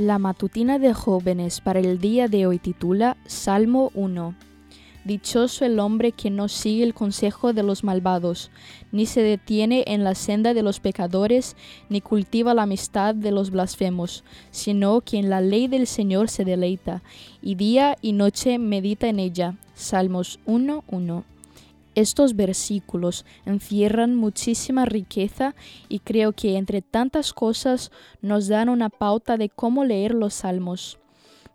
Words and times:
La 0.00 0.18
matutina 0.18 0.78
de 0.78 0.94
jóvenes 0.94 1.60
para 1.60 1.78
el 1.78 1.98
día 1.98 2.26
de 2.26 2.46
hoy 2.46 2.58
titula 2.58 3.18
Salmo 3.26 3.90
1. 3.92 4.34
Dichoso 5.04 5.66
el 5.66 5.78
hombre 5.78 6.12
que 6.12 6.30
no 6.30 6.48
sigue 6.48 6.84
el 6.84 6.94
consejo 6.94 7.52
de 7.52 7.62
los 7.62 7.84
malvados, 7.84 8.50
ni 8.92 9.04
se 9.04 9.20
detiene 9.20 9.84
en 9.88 10.02
la 10.02 10.14
senda 10.14 10.54
de 10.54 10.62
los 10.62 10.80
pecadores, 10.80 11.54
ni 11.90 12.00
cultiva 12.00 12.54
la 12.54 12.62
amistad 12.62 13.14
de 13.14 13.30
los 13.30 13.50
blasfemos, 13.50 14.24
sino 14.50 15.02
que 15.02 15.18
en 15.18 15.28
la 15.28 15.42
ley 15.42 15.68
del 15.68 15.86
Señor 15.86 16.30
se 16.30 16.46
deleita, 16.46 17.02
y 17.42 17.56
día 17.56 17.98
y 18.00 18.14
noche 18.14 18.58
medita 18.58 19.06
en 19.06 19.18
ella. 19.18 19.56
Salmos 19.74 20.40
1.1. 20.46 21.24
Estos 22.00 22.34
versículos 22.34 23.26
encierran 23.44 24.14
muchísima 24.14 24.86
riqueza 24.86 25.54
y 25.86 25.98
creo 25.98 26.32
que 26.32 26.56
entre 26.56 26.80
tantas 26.80 27.34
cosas 27.34 27.90
nos 28.22 28.48
dan 28.48 28.70
una 28.70 28.88
pauta 28.88 29.36
de 29.36 29.50
cómo 29.50 29.84
leer 29.84 30.14
los 30.14 30.32
salmos. 30.32 30.98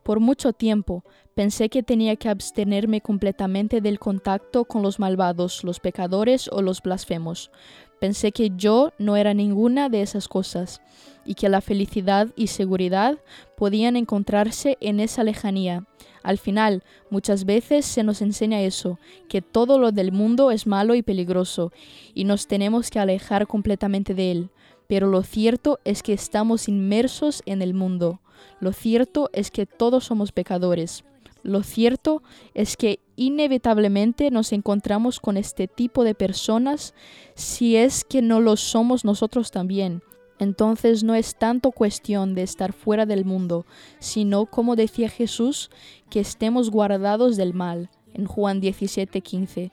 Por 0.04 0.20
mucho 0.20 0.54
tiempo 0.54 1.04
pensé 1.36 1.68
que 1.68 1.84
tenía 1.84 2.16
que 2.16 2.30
abstenerme 2.30 3.02
completamente 3.02 3.82
del 3.82 4.00
contacto 4.00 4.64
con 4.64 4.82
los 4.82 5.00
malvados, 5.00 5.64
los 5.66 5.82
pecadores 5.82 6.48
o 6.48 6.62
los 6.62 6.82
blasfemos. 6.82 7.52
Pensé 8.00 8.32
que 8.32 8.52
yo 8.56 8.94
no 8.98 9.18
era 9.18 9.34
ninguna 9.34 9.90
de 9.90 10.02
esas 10.02 10.28
cosas 10.28 10.82
y 11.26 11.36
que 11.36 11.50
la 11.50 11.62
felicidad 11.62 12.30
y 12.36 12.48
seguridad 12.48 13.20
podían 13.58 13.98
encontrarse 13.98 14.78
en 14.80 15.00
esa 15.00 15.24
lejanía. 15.24 15.86
Al 16.24 16.38
final, 16.38 16.84
muchas 17.10 17.46
veces 17.46 17.86
se 17.86 18.04
nos 18.04 18.22
enseña 18.22 18.62
eso, 18.62 18.98
que 19.28 19.42
todo 19.42 19.78
lo 19.78 19.92
del 19.92 20.12
mundo 20.12 20.52
es 20.52 20.66
malo 20.66 20.96
y 20.96 21.04
peligroso, 21.04 21.72
y 22.14 22.24
nos 22.24 22.48
tenemos 22.48 22.90
que 22.90 23.00
alejar 23.00 23.46
completamente 23.46 24.14
de 24.14 24.32
él. 24.32 24.50
Pero 24.88 25.08
lo 25.08 25.22
cierto 25.24 25.80
es 25.84 26.02
que 26.02 26.14
estamos 26.14 26.68
inmersos 26.68 27.44
en 27.46 27.62
el 27.62 27.74
mundo. 27.74 28.22
Lo 28.60 28.72
cierto 28.72 29.30
es 29.34 29.52
que 29.52 29.66
todos 29.66 30.06
somos 30.06 30.32
pecadores. 30.32 31.04
Lo 31.46 31.62
cierto 31.62 32.24
es 32.56 32.76
que 32.76 33.00
inevitablemente 33.18 34.32
nos 34.32 34.52
encontramos 34.52 35.20
con 35.20 35.38
este 35.38 35.68
tipo 35.68 36.04
de 36.04 36.16
personas 36.16 36.96
si 37.36 37.76
es 37.76 38.04
que 38.04 38.24
no 38.24 38.42
lo 38.42 38.58
somos 38.58 39.06
nosotros 39.06 39.52
también. 39.52 40.02
Entonces 40.40 41.04
no 41.04 41.14
es 41.14 41.36
tanto 41.36 41.70
cuestión 41.70 42.34
de 42.34 42.42
estar 42.42 42.74
fuera 42.74 43.06
del 43.06 43.26
mundo, 43.26 43.68
sino, 44.00 44.48
como 44.48 44.76
decía 44.76 45.08
Jesús, 45.08 45.70
que 46.10 46.20
estemos 46.20 46.72
guardados 46.72 47.38
del 47.38 47.54
mal, 47.54 47.92
en 48.16 48.26
Juan 48.26 48.60
17:15. 48.60 49.72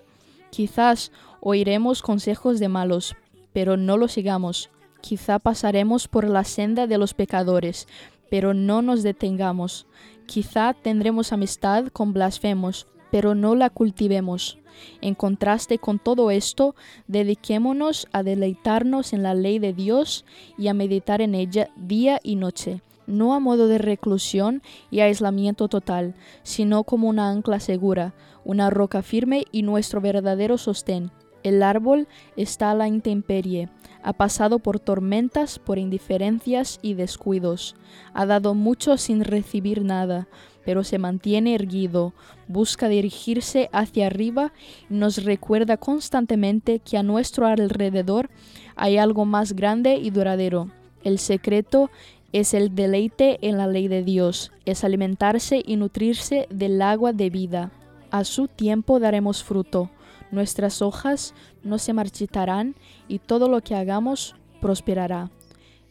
Quizás 0.50 1.10
oiremos 1.40 2.02
consejos 2.02 2.60
de 2.60 2.68
malos, 2.68 3.16
pero 3.54 3.78
no 3.78 3.96
los 3.96 4.12
sigamos. 4.12 4.68
Quizá 5.00 5.38
pasaremos 5.38 6.06
por 6.06 6.28
la 6.28 6.44
senda 6.44 6.86
de 6.86 6.98
los 6.98 7.14
pecadores, 7.14 7.88
pero 8.32 8.54
no 8.54 8.80
nos 8.80 9.02
detengamos. 9.02 9.86
Quizá 10.24 10.72
tendremos 10.72 11.34
amistad 11.34 11.88
con 11.88 12.14
blasfemos, 12.14 12.86
pero 13.10 13.34
no 13.34 13.54
la 13.54 13.68
cultivemos. 13.68 14.58
En 15.02 15.14
contraste 15.14 15.76
con 15.76 15.98
todo 15.98 16.30
esto, 16.30 16.74
dediquémonos 17.08 18.08
a 18.10 18.22
deleitarnos 18.22 19.12
en 19.12 19.22
la 19.22 19.34
ley 19.34 19.58
de 19.58 19.74
Dios 19.74 20.24
y 20.56 20.68
a 20.68 20.72
meditar 20.72 21.20
en 21.20 21.34
ella 21.34 21.68
día 21.76 22.20
y 22.22 22.36
noche, 22.36 22.80
no 23.06 23.34
a 23.34 23.38
modo 23.38 23.68
de 23.68 23.76
reclusión 23.76 24.62
y 24.90 25.00
aislamiento 25.00 25.68
total, 25.68 26.14
sino 26.42 26.84
como 26.84 27.10
una 27.10 27.28
ancla 27.28 27.60
segura, 27.60 28.14
una 28.46 28.70
roca 28.70 29.02
firme 29.02 29.44
y 29.52 29.60
nuestro 29.60 30.00
verdadero 30.00 30.56
sostén. 30.56 31.10
El 31.42 31.62
árbol 31.62 32.08
está 32.36 32.70
a 32.70 32.74
la 32.74 32.88
intemperie, 32.88 33.68
ha 34.02 34.12
pasado 34.12 34.58
por 34.58 34.80
tormentas, 34.80 35.58
por 35.58 35.78
indiferencias 35.78 36.78
y 36.82 36.94
descuidos, 36.94 37.74
ha 38.14 38.26
dado 38.26 38.54
mucho 38.54 38.96
sin 38.96 39.24
recibir 39.24 39.84
nada, 39.84 40.28
pero 40.64 40.84
se 40.84 40.98
mantiene 40.98 41.54
erguido, 41.54 42.12
busca 42.48 42.88
dirigirse 42.88 43.68
hacia 43.72 44.06
arriba 44.06 44.52
y 44.88 44.94
nos 44.94 45.24
recuerda 45.24 45.76
constantemente 45.76 46.78
que 46.78 46.96
a 46.96 47.02
nuestro 47.02 47.46
alrededor 47.46 48.30
hay 48.76 48.98
algo 48.98 49.24
más 49.24 49.54
grande 49.54 49.96
y 49.96 50.10
duradero. 50.10 50.68
El 51.04 51.18
secreto 51.18 51.90
es 52.32 52.54
el 52.54 52.74
deleite 52.74 53.38
en 53.46 53.58
la 53.58 53.66
ley 53.66 53.88
de 53.88 54.02
Dios, 54.02 54.52
es 54.64 54.84
alimentarse 54.84 55.62
y 55.64 55.76
nutrirse 55.76 56.46
del 56.50 56.80
agua 56.80 57.12
de 57.12 57.30
vida. 57.30 57.72
A 58.10 58.24
su 58.24 58.46
tiempo 58.46 59.00
daremos 59.00 59.42
fruto, 59.42 59.90
nuestras 60.32 60.82
hojas 60.82 61.34
no 61.62 61.78
se 61.78 61.92
marchitarán 61.92 62.74
y 63.06 63.20
todo 63.20 63.48
lo 63.48 63.60
que 63.60 63.76
hagamos 63.76 64.34
prosperará. 64.60 65.30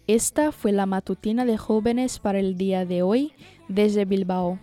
Esta 0.07 0.51
fue 0.51 0.73
la 0.73 0.85
matutina 0.85 1.45
de 1.45 1.57
jóvenes 1.57 2.19
para 2.19 2.39
el 2.39 2.57
día 2.57 2.85
de 2.85 3.03
hoy 3.03 3.33
desde 3.69 4.03
Bilbao. 4.03 4.59